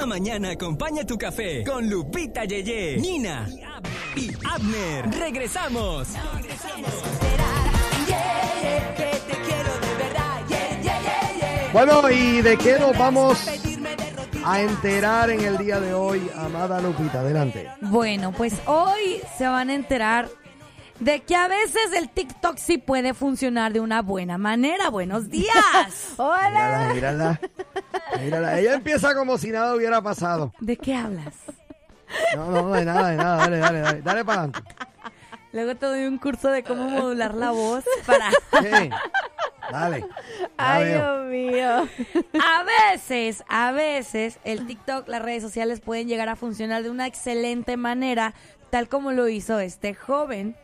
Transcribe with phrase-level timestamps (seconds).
[0.00, 3.46] Cada mañana acompaña tu café con Lupita Yeye, Nina
[4.16, 5.10] y Abner.
[5.10, 6.08] Regresamos.
[11.74, 13.46] Bueno, ¿y de qué nos vamos
[14.42, 17.20] a enterar en el día de hoy, amada Lupita?
[17.20, 17.70] Adelante.
[17.82, 20.30] Bueno, pues hoy se van a enterar
[20.98, 24.88] de que a veces el TikTok sí puede funcionar de una buena manera.
[24.88, 26.14] Buenos días.
[26.18, 27.40] Mírala, mírala.
[28.18, 28.58] Mírala.
[28.58, 30.52] Ella empieza como si nada hubiera pasado.
[30.60, 31.34] ¿De qué hablas?
[32.34, 33.36] No, no, de nada, de nada.
[33.36, 34.02] Dale, dale, dale.
[34.02, 34.74] Dale para adelante.
[35.52, 38.30] Luego te doy un curso de cómo modular la voz para...
[38.30, 38.90] Sí.
[39.70, 40.04] Dale.
[40.56, 40.88] Ay.
[40.88, 41.88] Dios mío.
[42.34, 47.06] A veces, a veces el TikTok, las redes sociales pueden llegar a funcionar de una
[47.06, 48.34] excelente manera,
[48.70, 50.56] tal como lo hizo este joven.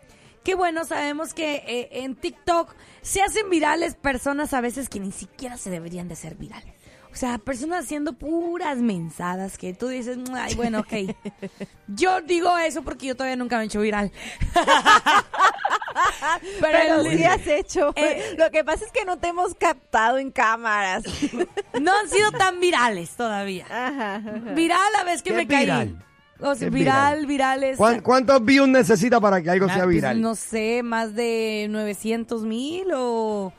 [0.45, 5.11] Que bueno, sabemos que eh, en TikTok se hacen virales personas a veces que ni
[5.11, 6.76] siquiera se deberían de ser virales.
[7.17, 11.17] O sea, personas haciendo puras mensadas que tú dices, ay, bueno, ok.
[11.89, 14.13] Yo digo eso porque yo todavía nunca me he hecho viral.
[16.61, 17.95] Pero el- sí has hecho.
[17.97, 21.05] Eh, Lo que pasa es que no te hemos captado en cámaras.
[21.81, 23.65] no han sido tan virales todavía.
[23.71, 24.31] Ajá, ajá.
[24.55, 25.61] Viral a vez que ¿Qué me caí.
[25.61, 26.05] viral?
[26.41, 27.79] O sea, ¿Qué es viral, viral es...
[27.79, 30.21] ¿Cuán- ¿Cuántos views necesita para que algo Ah, sea pues, viral?
[30.21, 33.55] no sé, más de 900 mil o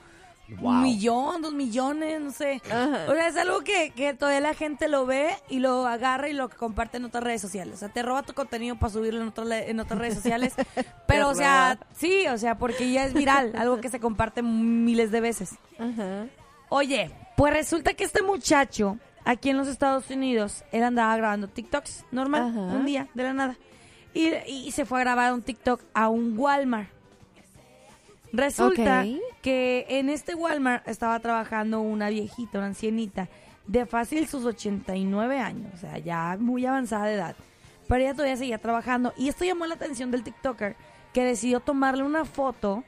[0.60, 0.70] Wow.
[0.72, 2.62] un millón, dos millones, no sé.
[2.72, 3.06] Ajá.
[3.10, 6.34] O sea, es algo que, que todavía la gente lo ve y lo agarra y
[6.34, 7.76] lo comparte en otras redes sociales.
[7.76, 10.54] O sea, te roba tu contenido para subirlo en, otras en otras redes sociales.
[11.08, 15.12] Pero, o sea, sí, o sea, porque ya es viral, algo que se comparte miles
[15.12, 15.56] de veces.
[15.78, 16.28] Ajá.
[16.70, 22.06] Oye, pues resulta que este muchacho, aquí en los Estados Unidos, él andaba grabando TikToks,
[22.12, 22.60] normal, Ajá.
[22.78, 23.58] un día, de la nada.
[24.14, 26.90] Y, y se fue a grabar un TikTok a un Walmart.
[28.34, 29.22] Resulta Ok.
[29.42, 33.30] Que en este Walmart estaba trabajando una viejita, una ancianita,
[33.66, 37.36] de fácil sus 89 años, o sea, ya muy avanzada de edad.
[37.88, 39.14] Pero ella todavía seguía trabajando.
[39.18, 40.76] Y esto llamó la atención del TikToker,
[41.14, 42.84] que decidió tomarle una foto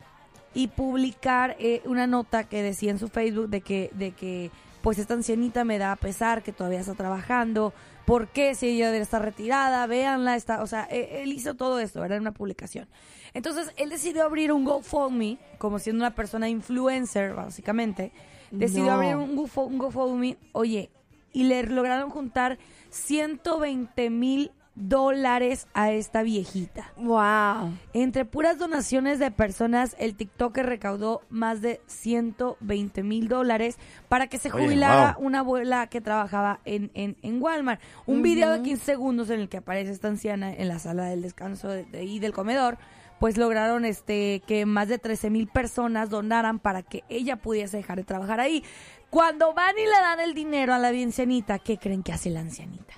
[0.53, 4.51] y publicar eh, una nota que decía en su Facebook de que, de que
[4.81, 7.73] pues esta ancianita me da a pesar que todavía está trabajando,
[8.05, 9.85] ¿por qué si ella debe estar retirada?
[9.87, 12.87] Véanla, está, o sea, eh, él hizo todo esto, era una publicación.
[13.33, 18.11] Entonces, él decidió abrir un GoFundMe, como siendo una persona influencer, básicamente,
[18.51, 18.91] decidió No.
[18.93, 20.89] abrir un, Gofo- un GoFundMe, oye,
[21.31, 22.57] y le lograron juntar
[22.89, 26.91] 120 mil dólares a esta viejita.
[26.97, 27.73] Wow.
[27.93, 34.37] Entre puras donaciones de personas, el TikToker recaudó más de 120 mil dólares para que
[34.37, 35.25] se Oye, jubilara wow.
[35.27, 37.81] una abuela que trabajaba en, en, en Walmart.
[38.05, 41.21] Un video de 15 segundos en el que aparece esta anciana en la sala del
[41.21, 42.77] descanso de, de ahí del comedor,
[43.19, 47.97] pues lograron este que más de 13 mil personas donaran para que ella pudiese dejar
[47.97, 48.63] de trabajar ahí.
[49.09, 52.39] Cuando van y le dan el dinero a la ancianita, ¿qué creen que hace la
[52.39, 52.93] ancianita?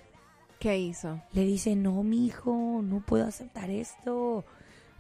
[0.62, 1.20] ¿Qué hizo?
[1.34, 4.46] le dice, no, mijo, no puedo aceptar esto.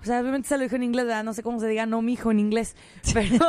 [0.01, 1.23] O sea, obviamente se lo dijo en inglés, ¿verdad?
[1.23, 2.75] No sé cómo se diga no, mijo, en inglés.
[3.13, 3.45] Pero,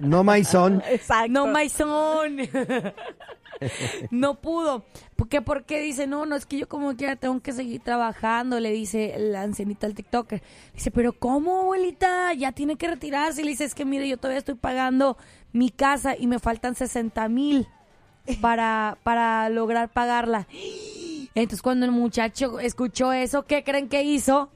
[0.00, 0.82] No, my son.
[0.88, 1.30] Exacto.
[1.30, 2.38] no, my son.
[4.10, 4.86] no pudo.
[5.14, 5.82] Porque, ¿Por qué?
[5.82, 9.42] Dice, no, no, es que yo como quiera tengo que seguir trabajando, le dice la
[9.42, 10.42] ancianita al TikToker.
[10.72, 12.32] Dice, pero ¿cómo, abuelita?
[12.32, 13.42] Ya tiene que retirarse.
[13.42, 15.18] Y le dice, es que mire, yo todavía estoy pagando
[15.52, 17.68] mi casa y me faltan 60 mil
[18.40, 20.46] para, para lograr pagarla.
[21.34, 24.50] Entonces cuando el muchacho escuchó eso, ¿qué creen que hizo?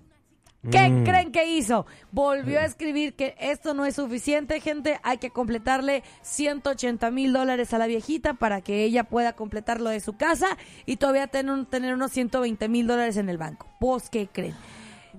[0.71, 1.05] ¿Qué Mm.
[1.05, 1.85] creen que hizo?
[2.11, 4.99] Volvió a escribir que esto no es suficiente, gente.
[5.03, 9.91] Hay que completarle 180 mil dólares a la viejita para que ella pueda completar lo
[9.91, 13.67] de su casa y todavía tener, un- tener unos 120 mil dólares en el banco.
[13.79, 14.55] ¿Vos qué creen?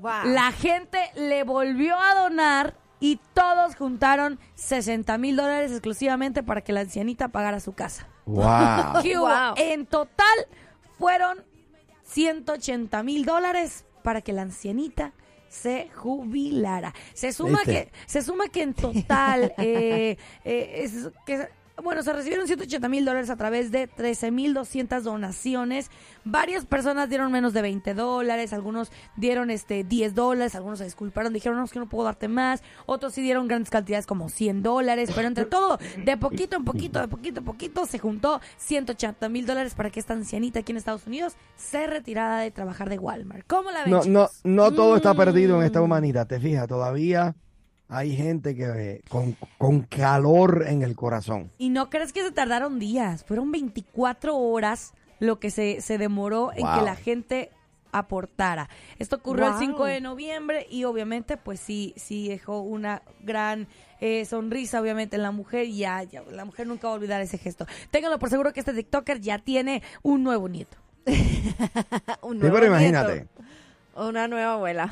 [0.01, 0.25] Wow.
[0.33, 6.73] La gente le volvió a donar y todos juntaron 60 mil dólares exclusivamente para que
[6.73, 8.07] la ancianita pagara su casa.
[8.25, 9.03] Wow.
[9.19, 9.53] Wow.
[9.57, 10.25] En total
[10.97, 11.43] fueron
[12.03, 15.13] 180 mil dólares para que la ancianita
[15.49, 16.93] se jubilara.
[17.13, 17.85] Se suma ¿Viste?
[17.85, 21.47] que se suma que en total eh, eh, es que
[21.83, 25.91] bueno, se recibieron 180 mil dólares a través de 13 mil 200 donaciones.
[26.23, 31.33] Varias personas dieron menos de 20 dólares, algunos dieron este 10 dólares, algunos se disculparon,
[31.33, 32.63] dijeron, no, es que no puedo darte más.
[32.85, 36.99] Otros sí dieron grandes cantidades como 100 dólares, pero entre todo, de poquito en poquito,
[37.01, 40.77] de poquito en poquito, se juntó 180 mil dólares para que esta ancianita aquí en
[40.77, 43.45] Estados Unidos se retirara de trabajar de Walmart.
[43.47, 44.41] ¿Cómo la ven, No, no, chicos?
[44.43, 45.17] no todo está Mm.
[45.17, 47.35] perdido en esta humanidad, te fijas, todavía
[47.87, 51.51] hay gente que eh, con, con calor en el corazón.
[51.57, 56.51] Y no crees que se tardaron días, fueron 24 horas lo que se, se demoró
[56.51, 57.51] en que la gente
[57.91, 58.69] aportara.
[58.99, 59.59] Esto ocurrió el Wow.
[59.61, 63.67] 5 de noviembre y obviamente pues sí, sí dejó una gran
[64.01, 67.21] eh, sonrisa obviamente en la mujer y ya, ya, la mujer nunca va a olvidar
[67.21, 67.65] ese gesto.
[67.91, 70.75] Ténganlo por seguro que este TikToker ya tiene un nuevo nieto.
[71.05, 73.27] Un Sí, nuevo pero imagínate.
[73.95, 74.91] Una nueva abuela.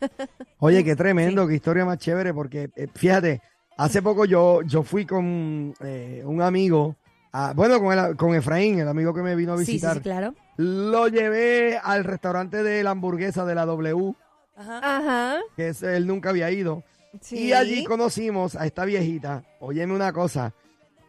[0.58, 3.40] Oye, qué tremendo, qué historia más chévere, porque eh, fíjate,
[3.76, 6.96] hace poco yo, yo fui con eh, un amigo,
[7.32, 9.96] a- bueno, con, el- con Efraín, el amigo que me vino a Sí, sí, visitar.
[9.96, 10.34] sí, claro.
[10.56, 14.14] Lo llevé al restaurante de la hamburguesa de la W,
[14.56, 14.78] Ajá.
[14.82, 15.36] Ajá.
[15.56, 16.82] que es- él nunca había ido.
[17.20, 17.46] Sí.
[17.46, 19.42] Y allí conocimos a esta viejita.
[19.60, 20.52] Óyeme una cosa.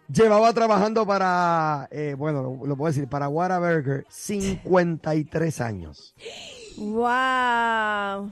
[0.07, 6.13] Llevaba trabajando para, eh, bueno, lo, lo puedo decir, para Whataburger 53 años.
[6.77, 8.31] Wow.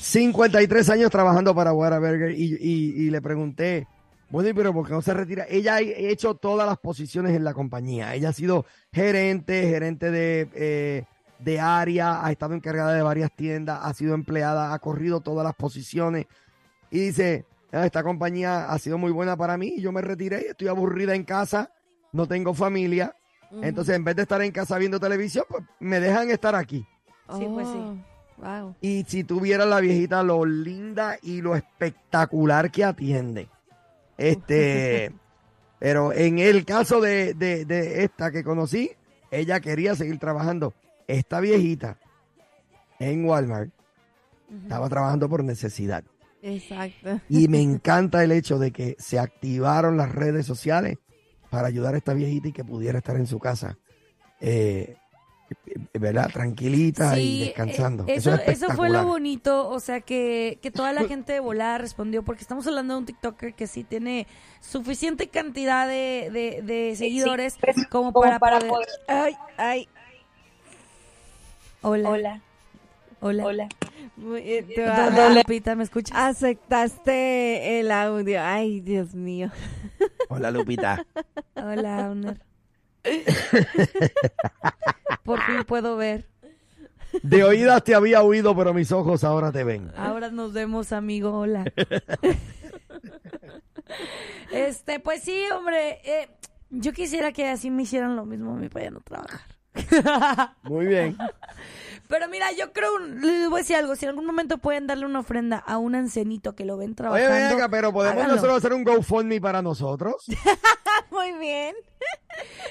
[0.00, 3.86] 53 años trabajando para Whataburger y, y, y le pregunté,
[4.30, 5.44] bueno, ¿y pero por qué no se retira?
[5.48, 8.14] Ella ha hecho todas las posiciones en la compañía.
[8.14, 11.04] Ella ha sido gerente, gerente de, eh,
[11.38, 15.54] de área, ha estado encargada de varias tiendas, ha sido empleada, ha corrido todas las
[15.54, 16.26] posiciones.
[16.90, 20.68] Y dice, "Ah, esta compañía ha sido muy buena para mí, yo me retiré, estoy
[20.68, 21.72] aburrida en casa,
[22.12, 23.14] no tengo familia.
[23.62, 26.86] Entonces, en vez de estar en casa viendo televisión, pues me dejan estar aquí.
[27.38, 27.74] Sí, pues sí.
[27.78, 27.96] Oh,
[28.42, 28.74] Wow.
[28.80, 33.50] Y si tuviera la viejita lo linda y lo espectacular que atiende.
[34.16, 35.12] Este,
[35.78, 38.92] pero en el caso de, de- de esta que conocí,
[39.30, 40.72] ella quería seguir trabajando.
[41.06, 41.98] Esta viejita
[42.98, 43.70] en Walmart
[44.62, 46.02] estaba trabajando por necesidad.
[46.42, 47.20] Exacto.
[47.28, 50.96] Y me encanta el hecho de que se activaron las redes sociales
[51.50, 53.76] para ayudar a esta viejita y que pudiera estar en su casa.
[54.40, 54.96] eh,
[55.92, 56.30] ¿Verdad?
[56.32, 58.04] Tranquilita y Sí, descansando.
[58.06, 61.40] eh, Eso, es eso fue lo bonito, o sea, que, que toda la gente de
[61.40, 64.26] volada respondió, porque estamos hablando de un TikToker que sí tiene
[64.60, 67.56] suficiente cantidad de, de, de seguidores
[67.90, 68.70] como, para, poder...
[69.08, 69.88] Ay, ay.
[71.82, 72.40] Hola.
[73.20, 73.44] Hola.
[73.44, 73.68] Hola.
[74.16, 76.16] Muy- eh, te va- do- Lupita, ¿me escuchas?
[76.16, 78.40] Aceptaste el audio.
[78.42, 79.50] Ay, Dios mío.
[80.28, 81.04] Hola, Lupita.
[81.54, 82.38] Hola, Honor.
[85.30, 86.26] Por fin puedo ver.
[87.22, 89.92] De oídas te había oído, pero mis ojos ahora te ven.
[89.96, 91.30] Ahora nos vemos, amigo.
[91.38, 91.64] Hola.
[94.52, 96.00] Este, pues sí, hombre.
[96.04, 96.28] eh,
[96.70, 99.40] yo quisiera que así me hicieran lo mismo a mí para ya no trabajar.
[100.62, 101.16] Muy bien.
[102.08, 105.06] Pero mira, yo creo, les voy a decir algo, si en algún momento pueden darle
[105.06, 107.32] una ofrenda a un ancianito que lo ven Oye, trabajando.
[107.32, 108.34] ven acá, pero podemos háganlo.
[108.34, 110.24] nosotros hacer un GoFundMe para nosotros.
[111.20, 111.74] Muy bien.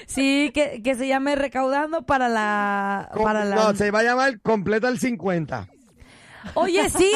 [0.06, 3.08] Sí, que, que se llame recaudando para la...
[3.12, 3.54] Com- Para la...
[3.56, 5.68] No, se va a llamar Completa el 50.
[6.54, 7.12] Oye, sí,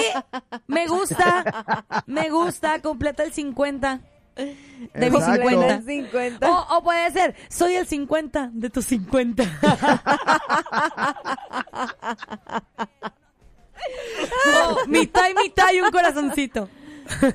[0.66, 4.00] me gusta, me gusta, completa el 50
[4.36, 4.54] de
[5.10, 5.48] mis Exacto.
[5.48, 5.82] 50.
[5.82, 6.50] 50.
[6.50, 9.42] O, o puede ser, soy el 50 de tus 50.
[14.68, 16.68] o mitad y mitad y un corazoncito.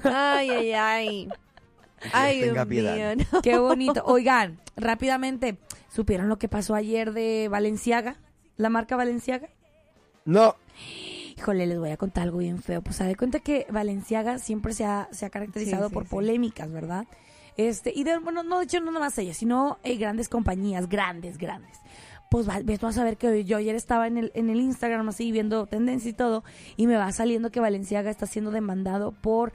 [0.03, 1.29] Ay, ay, ay.
[2.13, 3.15] Ay, Dios tenga piedad.
[3.15, 3.25] mío.
[3.31, 3.41] no.
[3.41, 4.01] Qué bonito.
[4.05, 5.57] Oigan, rápidamente,
[5.89, 8.17] ¿supieron lo que pasó ayer de Valenciaga?
[8.57, 9.49] La marca Valenciaga.
[10.25, 10.55] No,
[11.37, 12.81] Híjole, les voy a contar algo bien feo.
[12.81, 16.03] Pues se de cuenta que Valenciaga siempre se ha, se ha caracterizado Sí, sí, por
[16.03, 16.09] sí.
[16.09, 17.07] polémicas, ¿verdad?
[17.55, 20.89] Este, y de, bueno, no de hecho no nada más ella, sino eh, grandes compañías,
[20.89, 21.77] grandes, grandes.
[22.29, 25.07] Pues va- ves tú a saber que yo ayer estaba en el, en el Instagram
[25.09, 26.43] así viendo tendencia y todo,
[26.75, 29.53] y me va saliendo que Valenciaga está siendo demandado por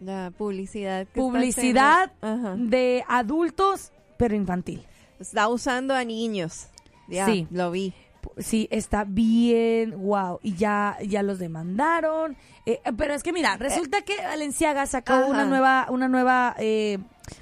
[0.00, 1.06] La publicidad.
[1.06, 2.12] que publicidad
[2.56, 4.84] de adultos, pero infantil.
[5.18, 6.68] Está usando a niños.
[7.08, 7.46] Ya, Sí.
[7.50, 7.94] lo vi.
[8.38, 10.40] Sí, está bien, wow.
[10.42, 12.36] Y ya, ya los demandaron.
[12.66, 15.26] Eh, pero es que mira, resulta que Valenciaga sacó Ajá.
[15.26, 16.98] una nueva, una nueva eh,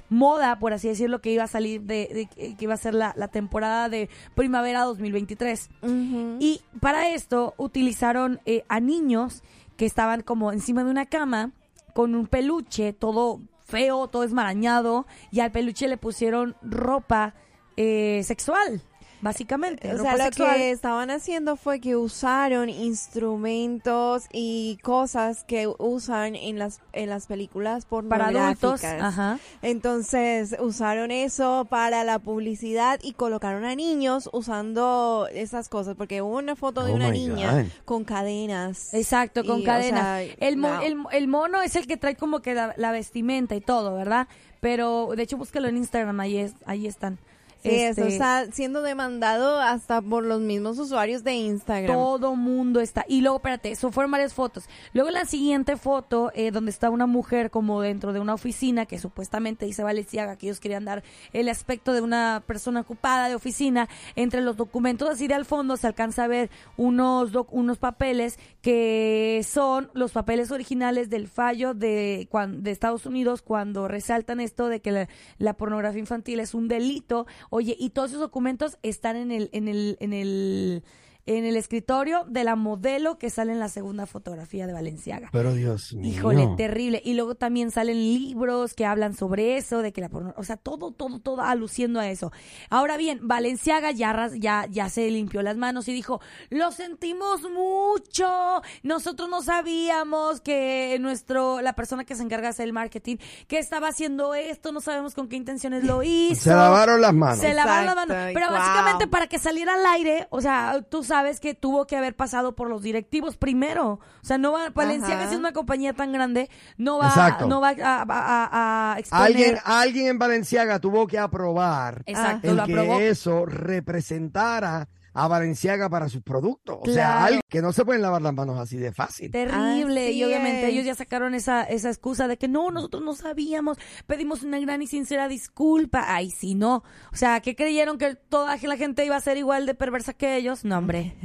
[0.09, 3.13] moda, por así decirlo, que iba a salir de, de- que iba a ser la,
[3.17, 5.69] la temporada de primavera 2023.
[5.81, 6.37] Ujú.
[6.39, 9.41] Y para esto utilizaron eh, a niños
[9.77, 11.51] que estaban como encima de una cama
[11.95, 17.35] con un peluche todo feo, todo esmarañado, y al peluche le pusieron ropa
[17.77, 18.81] eh, sexual,
[19.21, 19.87] básicamente.
[19.93, 20.55] O ropa sea, lo sexual.
[20.55, 27.25] que estaban haciendo fue que usaron instrumentos y cosas que usan en las en las
[27.27, 28.81] películas para adultos.
[28.81, 29.01] pornográficas.
[29.01, 29.39] Ajá.
[29.61, 36.37] Entonces usaron eso para la publicidad y colocaron a niños usando esas cosas porque hubo
[36.37, 37.65] una foto de Oh una niña God.
[37.85, 38.93] con cadenas.
[38.93, 40.01] Exacto, con Y, o cadenas.
[40.01, 40.81] sea, el, mo- no.
[40.81, 44.27] el, el mono es el que trae como que la, la vestimenta y todo, ¿verdad?
[44.61, 47.19] Pero de hecho búscalo en Instagram, ahí, es, ahí están.
[47.65, 51.95] Este, está siendo demandado hasta por los mismos usuarios de Instagram.
[51.95, 53.05] Todo mundo está.
[53.07, 54.65] Y luego, espérate, eso fueron varias fotos.
[54.93, 58.99] Luego la siguiente foto, eh, donde está una mujer como dentro de una oficina, que
[58.99, 61.03] supuestamente dice Valenciaga que ellos querían dar
[61.33, 63.87] el aspecto de una persona ocupada de oficina.
[64.15, 68.37] Entre los documentos así de al fondo se alcanza a ver unos, doc- unos papeles
[68.61, 74.81] que son los papeles originales del fallo de, de Estados Unidos cuando resaltan esto de
[74.81, 75.07] que la,
[75.37, 77.25] la pornografía infantil es un delito.
[77.55, 80.83] Oye, y todos esos documentos están en el, en el, en el,
[81.27, 85.29] en el escritorio de la modelo que sale en la segunda fotografía de Valenciaga.
[85.31, 86.11] Pero Dios mío.
[86.11, 87.01] Híjole, terrible.
[87.03, 90.57] Y luego también salen libros que hablan sobre eso, de que la porno, o sea,
[90.57, 92.31] todo, todo, todo aluciendo a eso.
[92.69, 98.61] Ahora bien, Valenciaga ya, ya, ya se limpió las manos y dijo, lo sentimos mucho,
[98.83, 103.17] nosotros no sabíamos que nuestro, la persona que se encarga de hacer el marketing,
[103.47, 106.43] que estaba haciendo esto, no sabemos con qué intenciones lo hizo.
[106.43, 107.39] Se lavaron las manos.
[107.39, 108.15] Se lavaron las manos.
[108.31, 108.57] Pero wow.
[108.57, 112.55] básicamente para que saliera al aire, o sea, tú sabes que tuvo que haber pasado
[112.55, 113.93] por los directivos primero.
[113.93, 115.29] O sea, no va, Valenciaga Ajá.
[115.29, 117.47] siendo una compañía tan grande, no va, Exacto.
[117.47, 119.25] no va a, a- a- a exponer.
[119.25, 122.99] Alguien, alguien en Valenciaga tuvo que aprobar Exacto, el lo que aprobó.
[122.99, 126.79] eso representara a Valenciaga para sus productos.
[126.81, 129.31] O sea, que no se pueden lavar las manos así de fácil.
[129.31, 130.09] Terrible.
[130.09, 130.73] Así y obviamente es.
[130.73, 134.81] ellos ya sacaron esa, esa excusa de que no, nosotros no sabíamos, pedimos una gran
[134.81, 136.03] y sincera disculpa.
[136.07, 136.83] Ay, sí, no.
[137.13, 140.35] O sea, ¿qué creyeron que toda la gente iba a ser igual de perversa que
[140.35, 140.65] ellos?
[140.65, 141.15] No, hombre.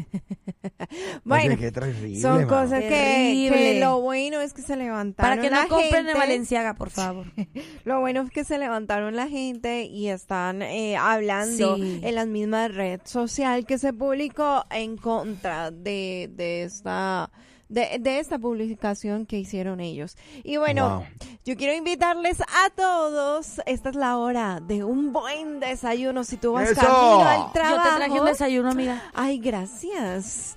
[1.25, 5.51] Bueno, Oye, qué terrible, son cosas que, lo bueno es que se levantaron Para que
[5.51, 6.13] la no compren gente.
[6.13, 7.27] en Valenciaga, por favor.
[7.85, 12.01] Lo bueno es que se levantaron la gente y están eh, hablando Sí.
[12.03, 17.30] en la misma red social que se publicó en contra de, de esta
[17.71, 20.17] de, de esta publicación que hicieron ellos.
[20.45, 21.07] Y bueno, Wow.
[21.47, 23.61] yo quiero invitarles a todos.
[23.65, 26.25] Esta es la hora de un buen desayuno.
[26.25, 26.81] Si tú vas ¡Eso!
[26.83, 27.89] camino al Yo trabajo.
[27.89, 29.03] te traje un desayuno, amiga.
[29.15, 30.57] Ay, gracias.